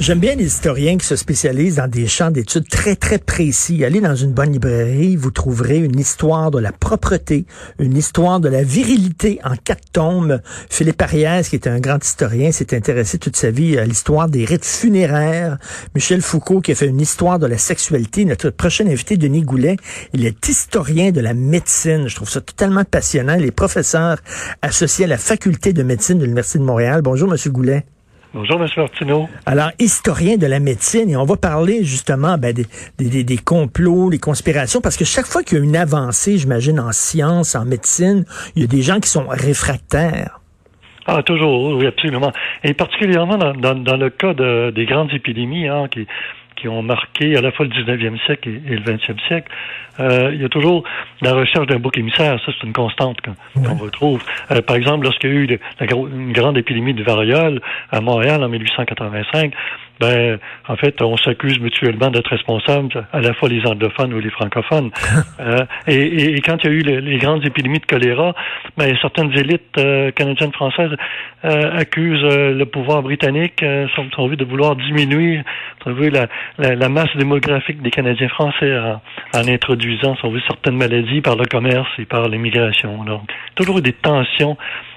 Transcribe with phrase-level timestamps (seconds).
[0.00, 3.84] J'aime bien les historiens qui se spécialisent dans des champs d'études très, très précis.
[3.84, 7.46] Allez dans une bonne librairie, vous trouverez une histoire de la propreté,
[7.78, 10.40] une histoire de la virilité en quatre tomes.
[10.68, 14.44] Philippe Ariès, qui est un grand historien, s'est intéressé toute sa vie à l'histoire des
[14.44, 15.58] rites funéraires.
[15.94, 18.24] Michel Foucault, qui a fait une histoire de la sexualité.
[18.24, 19.76] Notre prochain invité, Denis Goulet,
[20.14, 22.08] il est historien de la médecine.
[22.08, 23.34] Je trouve ça totalement passionnant.
[23.34, 24.18] Il est professeur
[24.62, 27.02] associé à la faculté de médecine de l'Université de Montréal.
[27.02, 27.84] Bonjour, Monsieur Goulet.
[28.34, 28.66] Bonjour, M.
[28.78, 29.28] Martineau.
[29.44, 32.64] Alors, historien de la médecine, et on va parler justement ben, des,
[32.98, 36.80] des, des, complots, des conspirations, parce que chaque fois qu'il y a une avancée, j'imagine,
[36.80, 38.24] en science, en médecine,
[38.56, 40.40] il y a des gens qui sont réfractaires.
[41.06, 42.32] Ah, toujours, oui, absolument.
[42.64, 46.06] Et particulièrement dans, dans, dans le cas de, des grandes épidémies hein, qui,
[46.62, 49.50] qui ont marqué à la fois le 19e siècle et, le 20e siècle,
[49.98, 50.84] euh, il y a toujours
[51.20, 52.38] la recherche d'un bouc émissaire.
[52.46, 54.22] Ça, c'est une constante qu'on retrouve.
[54.52, 58.44] Euh, par exemple, lorsqu'il y a eu la, une grande épidémie de variole à Montréal
[58.44, 59.52] en 1885,
[60.00, 64.30] ben, en fait, on s'accuse mutuellement d'être responsables, à la fois les anglophones ou les
[64.30, 64.90] francophones.
[65.40, 68.34] euh, et, et, quand il y a eu les, grandes épidémies de choléra,
[68.76, 70.90] ben, certaines élites euh, canadiennes françaises
[71.44, 75.42] euh, accusent euh, le pouvoir britannique, sont, sont de vouloir diminuer
[75.86, 76.26] la,
[76.58, 79.00] la, la, masse démographique des Canadiens français en,
[79.34, 83.04] en introduisant, si on veut, certaines maladies par le commerce et par l'immigration.
[83.04, 83.22] Donc,
[83.54, 84.56] toujours des tensions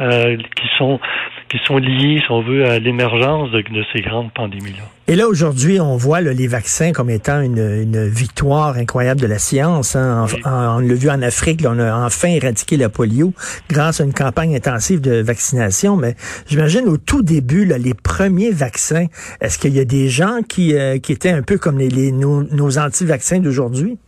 [0.00, 1.00] euh, qui sont
[1.48, 4.82] qui sont liées, si on veut, à l'émergence de, de, ces grandes pandémies-là.
[5.06, 9.28] Et là, aujourd'hui, on voit là, les vaccins comme étant une, une, victoire incroyable de
[9.28, 9.94] la science.
[9.94, 10.26] Hein.
[10.44, 13.32] on l'a vu en Afrique, là, on a enfin éradiqué la polio
[13.70, 15.96] grâce à une campagne intensive de vaccination.
[15.96, 16.16] Mais
[16.48, 19.06] j'imagine au tout début, là, les premiers vaccins,
[19.40, 22.10] est-ce qu'il y a des gens qui, euh, qui étaient un peu comme les, les
[22.10, 23.98] nos, nos anti-vaccins d'aujourd'hui?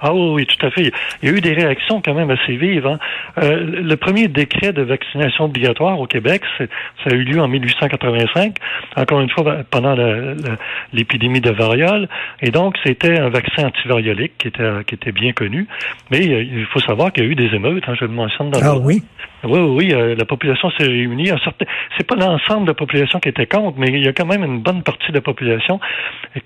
[0.00, 0.92] Ah oui, oui, tout à fait.
[1.22, 2.86] Il y a eu des réactions quand même assez vives.
[2.86, 2.98] Hein.
[3.42, 6.64] Euh, le premier décret de vaccination obligatoire au Québec, ça
[7.10, 8.56] a eu lieu en 1885,
[8.96, 9.94] encore une fois pendant
[10.92, 12.08] l'épidémie de variole.
[12.40, 15.66] Et donc, c'était un vaccin antivariolique qui était, qui était bien connu.
[16.10, 18.50] Mais euh, il faut savoir qu'il y a eu des émeutes, hein, je le mentionne
[18.50, 19.02] dans ah, oui?
[19.44, 21.30] Oui, oui, euh, la population s'est réunie.
[21.96, 24.44] C'est pas l'ensemble de la population qui était contre, mais il y a quand même
[24.44, 25.80] une bonne partie de la population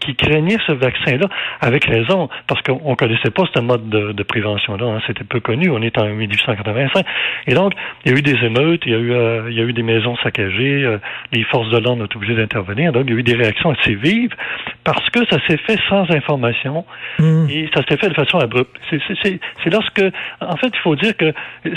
[0.01, 1.29] qui craignait ce vaccin-là,
[1.61, 4.87] avec raison, parce qu'on connaissait pas ce mode de, prévention-là.
[4.87, 5.01] Hein.
[5.07, 5.71] C'était peu connu.
[5.71, 7.05] On est en 1885.
[7.47, 7.75] Et donc,
[8.05, 9.73] il y a eu des émeutes, il y a eu, euh, il y a eu
[9.73, 10.99] des maisons saccagées, euh,
[11.33, 12.93] les forces de l'ordre ont été obligées d'intervenir.
[12.93, 14.35] Donc, il y a eu des réactions assez vives
[14.85, 16.85] parce que ça s'est fait sans information
[17.19, 17.51] mmh.
[17.51, 18.75] et ça s'est fait de façon abrupte.
[18.91, 20.03] C'est lorsque,
[20.41, 21.33] en fait, il faut dire que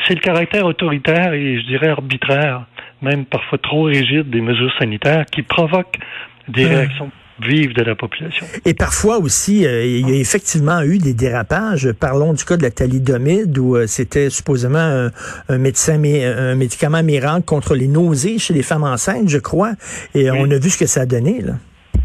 [0.06, 2.62] c'est le caractère autoritaire et, je dirais, arbitraire,
[3.02, 6.00] même parfois trop rigide des mesures sanitaires qui provoquent
[6.48, 6.70] des mmh.
[6.70, 7.12] réactions
[7.42, 8.46] vive de la population.
[8.66, 11.92] Et parfois aussi, euh, il y a effectivement eu des dérapages.
[11.92, 15.10] Parlons du cas de la thalidomide où euh, c'était supposément
[15.50, 19.74] un, médecin, un médicament miracle contre les nausées chez les femmes enceintes, je crois.
[20.16, 21.42] Et on a vu ce que ça a donné.
[21.42, 21.54] Là.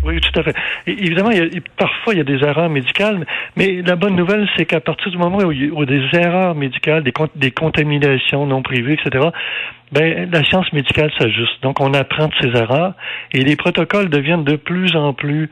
[0.04, 0.54] Oui, tout à fait.
[0.86, 3.26] évidemment, il y a, parfois, il y a des erreurs médicales,
[3.56, 6.54] mais la bonne nouvelle, c'est qu'à partir du moment où il y a des erreurs
[6.54, 9.30] médicales, des, des contaminations non privées, etc.,
[9.92, 11.62] ben, la science médicale s'ajuste.
[11.62, 12.94] Donc, on apprend de ces erreurs
[13.32, 15.48] et les protocoles deviennent de plus en plus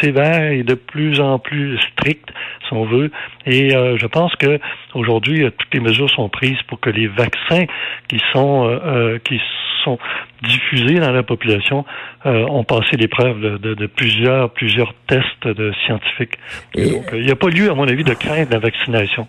[0.00, 2.28] sévères et de plus en plus stricts,
[2.66, 3.10] si on veut.
[3.46, 4.60] Et euh, je pense que
[4.94, 7.64] aujourd'hui, euh, toutes les mesures sont prises pour que les vaccins
[8.08, 9.40] qui sont euh, qui
[9.86, 9.98] sont
[10.42, 11.84] diffusés dans la population
[12.24, 16.38] ont passé l'épreuve de, de, plusieurs plusieurs tests de scientifiques.
[16.74, 19.28] Et donc, il n'y a pas lieu, à mon avis, de craindre la vaccination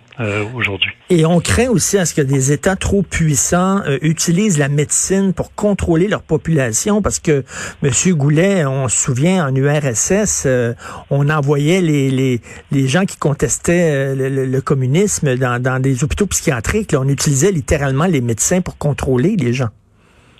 [0.56, 0.92] aujourd'hui.
[1.12, 5.54] Et on craint aussi à ce que des États trop puissants utilisent la médecine pour
[5.54, 7.44] contrôler leur population parce que
[7.84, 7.92] M.
[8.16, 10.74] Goulet, on se souvient en URSS, euh,
[11.10, 16.28] on envoyait les, les, les, gens qui contestaient euh, le, communisme dans, dans des hôpitaux
[16.28, 16.96] psychiatriques.
[16.98, 19.70] on utilisait littéralement les médecins pour contrôler les gens.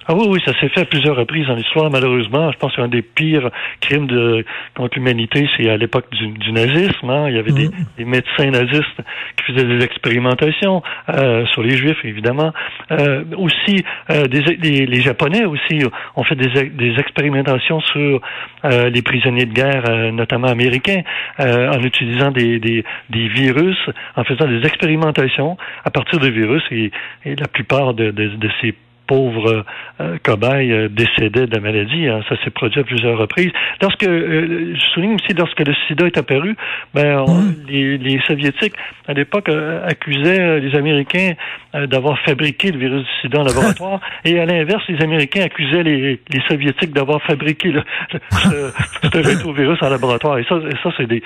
[0.10, 2.50] Ah oui, oui, ça s'est fait à plusieurs reprises dans l'histoire, malheureusement.
[2.54, 3.52] Je pense qu'un des pires
[3.82, 7.10] crimes de, contre l'humanité, c'est à l'époque du, du, nazisme.
[7.10, 7.28] Hein.
[7.28, 7.86] Il y avait des, mm.
[7.98, 9.02] des, médecins nazistes
[9.36, 12.54] qui faisaient des expérimentations euh, sur les Juifs, évidemment.
[12.92, 15.84] Euh, aussi, euh, des, des, les Japonais aussi
[16.16, 18.22] ont fait des, des expérimentations sur
[18.64, 21.02] euh, les prisonniers de guerre, euh, notamment américains,
[21.38, 23.78] en utilisant des, des, des, virus,
[24.16, 26.64] en faisant des expérimentations à partir de virus.
[26.72, 26.92] Et,
[27.26, 28.74] et la plupart de, de, de ces
[29.08, 29.66] pauvres
[30.00, 32.08] euh, cobayes euh, décédaient de la maladie.
[32.08, 32.22] Hein.
[32.30, 33.52] Ça s'est produit à plusieurs reprises.
[33.82, 36.56] Lorsque, euh, je souligne aussi, lorsque le sida est apparu,
[36.94, 37.56] ben, mmh.
[37.68, 38.74] les, les, Soviétiques,
[39.08, 41.34] à l'époque, accusaient les Américains
[41.74, 44.02] d'avoir fabriqué le virus du sida en laboratoire.
[44.26, 47.84] et à l'inverse, les Américains accusaient les, les Soviétiques d'avoir fabriqué le,
[48.32, 48.72] ce,
[49.14, 50.40] ce rétrovirus en laboratoire.
[50.40, 51.24] Et ça, et ça c'est des...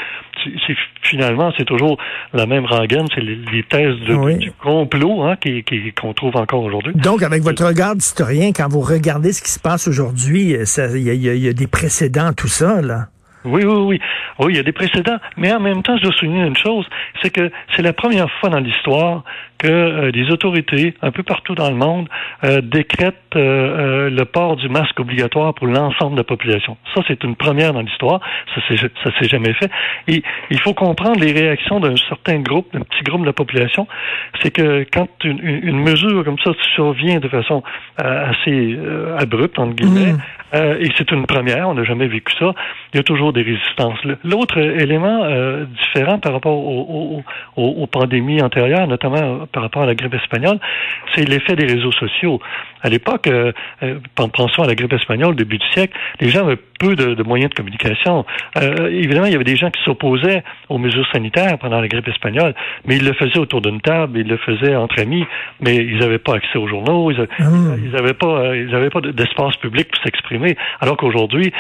[0.68, 1.98] C'est, finalement, c'est toujours
[2.34, 3.06] la même rengaine.
[3.14, 5.64] C'est les, les thèses de, du complot hein, qui,
[6.00, 6.94] qu'on trouve encore aujourd'hui.
[6.96, 11.08] Donc, avec votre regard d'historien, quand vous regardez ce qui se passe aujourd'hui, euh, il
[11.08, 13.08] y, y, a des précédents, tout ça, là.
[13.46, 14.00] Oui, oui, oui.
[14.40, 15.18] Oui, il y a des précédents.
[15.38, 16.88] Mais en même temps, je dois souligner une chose,
[17.22, 19.24] c'est que c'est la première fois dans l'histoire
[19.62, 22.10] que euh, des autorités, un peu partout dans le monde,
[22.44, 26.78] euh, décrètent euh, le port du masque obligatoire pour l'ensemble de la population.
[26.96, 28.20] Ça, c'est une première dans l'histoire.
[28.56, 28.62] Ça,
[29.04, 29.70] ça s'est jamais fait.
[30.08, 33.88] Et il faut comprendre les réactions d'un certain groupe, d'un petit groupe de la population.
[34.42, 37.64] C'est que quand une, une, mesure comme ça survient de façon
[37.98, 38.78] assez
[39.18, 40.22] abrupte, entre guillemets, mmh.
[40.54, 42.54] Et c'est une première, on n'a jamais vécu ça,
[42.94, 44.00] il y a toujours des résistances.
[44.24, 47.24] L'autre élément euh, différent par rapport aux,
[47.56, 50.60] aux, aux, pandémies antérieures, notamment par rapport à la grippe espagnole,
[51.16, 52.40] c'est l'effet des réseaux sociaux.
[52.82, 53.52] À l'époque, euh,
[53.84, 57.24] euh pensons à la grippe espagnole, début du siècle, les gens avaient peu de, de
[57.24, 58.26] moyens de communication.
[58.58, 62.08] Euh, évidemment, il y avait des gens qui s'opposaient aux mesures sanitaires pendant la grippe
[62.08, 62.56] espagnole,
[62.86, 65.26] mais ils le faisaient autour d'une table, ils le faisaient entre amis,
[65.60, 67.18] mais ils n'avaient pas accès aux journaux, ils
[67.92, 68.26] n'avaient ah.
[68.26, 70.58] pas, ils avaient pas d'espace public pour s'exprimer.
[70.80, 71.54] Alors qu'aujourd'hui,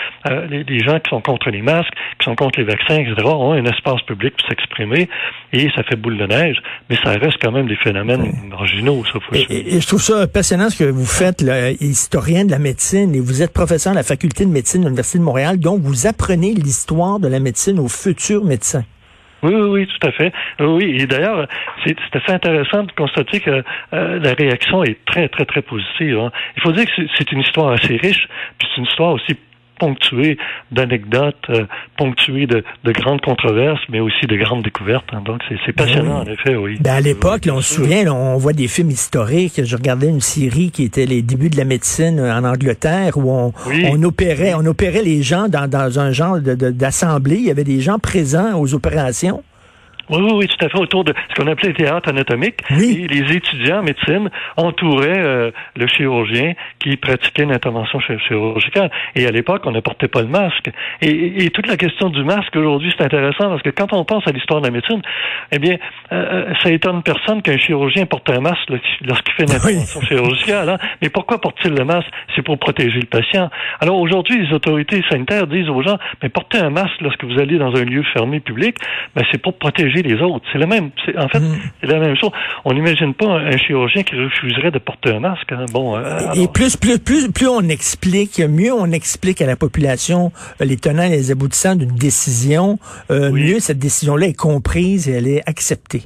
[0.49, 3.53] les, les gens qui sont contre les masques, qui sont contre les vaccins, etc., ont
[3.53, 5.07] un espace public pour s'exprimer
[5.53, 6.57] et ça fait boule de neige,
[6.89, 9.03] mais ça reste quand même des phénomènes marginaux.
[9.05, 12.51] Ça, faut et, et, je trouve ça passionnant ce que vous faites, là, historien de
[12.51, 15.59] la médecine, et vous êtes professeur à la faculté de médecine de l'Université de Montréal,
[15.59, 18.83] donc vous apprenez l'histoire de la médecine aux futurs médecins.
[19.43, 20.31] Oui, oui, oui, tout à fait.
[20.59, 21.47] Oui, et d'ailleurs,
[21.83, 23.63] c'est assez intéressant de constater que
[23.93, 26.19] euh, la réaction est très, très, très positive.
[26.19, 26.31] Hein.
[26.57, 28.27] Il faut dire que c'est une histoire assez riche,
[28.59, 29.35] puis c'est une histoire aussi
[29.81, 30.37] ponctué
[30.71, 31.65] d'anecdotes, euh,
[31.97, 35.07] ponctué de, de, grandes controverses, mais aussi de grandes découvertes.
[35.11, 35.23] Hein.
[35.25, 36.77] Donc, c'est passionnant, en effet, oui.
[36.79, 39.59] Ben, à l'époque, on se souvient, on voit des films historiques.
[39.65, 43.53] Je regardais une série qui était les débuts de la médecine en Angleterre, où on,
[43.65, 47.37] on opérait, on opérait les gens dans, dans un genre d'assemblée.
[47.37, 49.43] Il y avait des gens présents aux opérations.
[50.11, 52.59] Oui, oui, oui, tout à fait, autour de ce qu'on appelait le théâtre anatomique.
[52.71, 58.91] Et les étudiants en médecine entouraient euh, le chirurgien qui pratiquait une intervention chirurgicale.
[59.15, 60.69] Et à l'époque, on ne portait pas le masque.
[61.01, 64.27] Et, et, toute la question du masque aujourd'hui, c'est intéressant parce que quand on pense
[64.27, 65.01] à l'histoire de la médecine,
[65.53, 65.77] eh bien,
[66.11, 70.69] euh, euh, ça étonne personne qu'un chirurgien porte un masque lorsqu'il fait une intervention chirurgicale.
[70.69, 70.77] Hein?
[71.01, 72.09] Mais pourquoi porte-t-il le masque?
[72.35, 73.49] C'est pour protéger le patient.
[73.79, 77.57] Alors aujourd'hui, les autorités sanitaires disent aux gens, mais portez un masque lorsque vous allez
[77.57, 78.75] dans un lieu fermé public,
[79.15, 80.45] ben, c'est pour protéger les autres.
[80.51, 80.91] C'est le même.
[81.17, 81.55] En fait, mm.
[81.81, 82.31] c'est la même chose.
[82.65, 85.51] On n'imagine pas un, chirurgien qui refuserait de porter un masque.
[85.51, 85.65] Hein.
[85.71, 85.95] Bon.
[85.95, 90.31] Euh, et plus, plus, plus, plus on explique, mieux on explique à la population
[90.61, 95.13] euh, les tenants et les aboutissants d'une décision, euh, mieux cette décision-là est comprise et
[95.13, 96.03] elle est acceptée.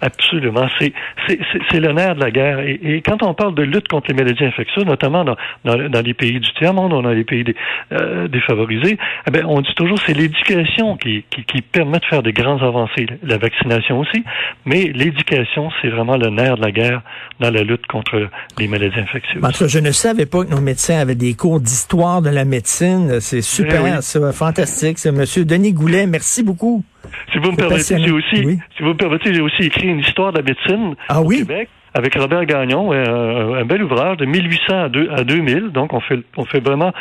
[0.00, 0.66] Absolument.
[0.78, 0.92] C'est,
[1.26, 1.38] c'est,
[1.70, 2.60] c'est le nerf de la guerre.
[2.60, 6.02] Et, et, quand on parle de lutte contre les maladies infectieuses, notamment dans, dans, dans
[6.02, 7.44] les pays du tiers-monde, dans les pays
[7.92, 12.22] euh, défavorisés, eh bien, on dit toujours c'est l'éducation qui, qui, qui, permet de faire
[12.22, 13.06] des grandes avancées.
[13.22, 14.22] La vaccination aussi,
[14.64, 17.02] mais l'éducation, c'est vraiment le nerf de la guerre
[17.40, 18.28] dans la lutte contre
[18.58, 19.42] les maladies infectieuses.
[19.42, 22.30] En tout cas, je ne savais pas que nos médecins avaient des cours d'histoire de
[22.30, 23.20] la médecine.
[23.20, 24.98] C'est super, eh c'est fantastique.
[24.98, 26.84] C'est Monsieur Denis Goulet, merci beaucoup.
[27.32, 28.36] Si vous me permettez, j'ai aussi,
[28.76, 31.38] si vous me permettez, j'ai aussi écrit une histoire de la médecine ah, au oui?
[31.38, 35.70] Québec avec Robert Gagnon, euh, un, bel ouvrage de 1800 à, 2, à 2000.
[35.72, 36.92] Donc, on fait, on fait vraiment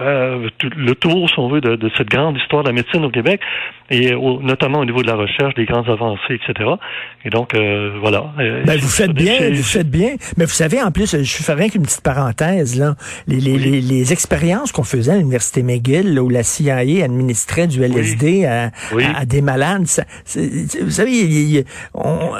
[0.00, 3.10] euh, le tour, si on veut, de, de, cette grande histoire de la médecine au
[3.10, 3.40] Québec,
[3.88, 6.70] et notamment au niveau de la recherche, des grandes avancées, etc.
[7.24, 8.32] Et donc, euh, voilà.
[8.36, 10.16] Ben, vous faites bien, vous faites bien.
[10.36, 12.96] Mais vous savez, en plus, je fais rien qu'une petite parenthèse, là.
[13.28, 17.68] Les, les, les, les expériences qu'on faisait à l'Université McGill, là, où la CIA administrait
[17.68, 18.70] du LSD à,
[19.14, 20.02] à, des malades, ça,
[20.34, 22.30] vous savez, on,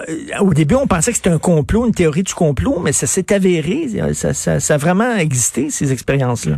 [0.40, 3.35] au début, on pensait que c'était un complot, une théorie du complot, mais ça s'est
[3.35, 3.87] avéré.
[4.15, 6.57] Ça, ça, ça a vraiment existé, ces expériences-là.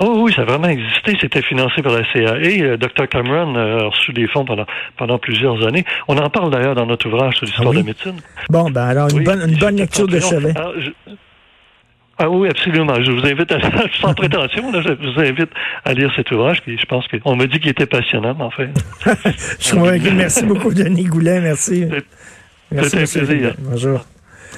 [0.00, 1.16] Oh oui, ça a vraiment existé.
[1.18, 2.34] C'était financé par la CIA.
[2.34, 3.08] Euh, Dr.
[3.08, 4.66] Cameron euh, a reçu des fonds pendant,
[4.96, 5.84] pendant plusieurs années.
[6.08, 8.16] On en parle d'ailleurs dans notre ouvrage sur l'histoire ah de la médecine.
[8.50, 10.54] Bon, ben alors, une, bonne, une bonne lecture de chevet.
[12.18, 13.02] Ah oui, absolument.
[13.02, 13.58] Je vous invite à,
[14.00, 15.50] sans prétention, là, je vous invite
[15.84, 18.66] à lire cet ouvrage qui, je pense qu'on me dit qu'il était passionnant, mais enfin.
[19.24, 20.10] je suis convaincu.
[20.12, 21.40] Merci beaucoup, Denis Goulet.
[21.40, 21.86] Merci.
[22.70, 23.54] Merci, un plaisir.
[23.58, 24.04] Bonjour.